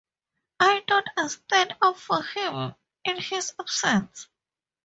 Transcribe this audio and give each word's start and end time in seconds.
I 0.59 0.83
thought 0.87 1.05
I’d 1.15 1.29
stand 1.29 1.75
up 1.79 1.95
for 1.95 2.23
him 2.23 2.73
in 3.05 3.17
his 3.17 3.53
absence. 3.59 4.27